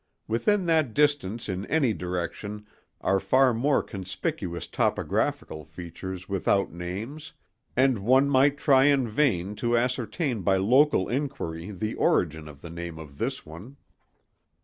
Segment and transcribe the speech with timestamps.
[0.27, 2.65] Within that distance in any direction
[3.01, 7.33] are far more conspicuous topographical features without names,
[7.75, 12.71] and one might try in vain to ascertain by local inquiry the origin of the
[12.71, 13.77] name of this one.